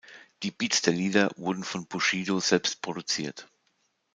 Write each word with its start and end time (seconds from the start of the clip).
Die 0.41 0.49
Beats 0.49 0.81
der 0.81 0.93
Lieder 0.93 1.29
wurden 1.37 1.63
von 1.63 1.85
Bushido 1.85 2.39
selbst 2.39 2.81
produziert. 2.81 3.47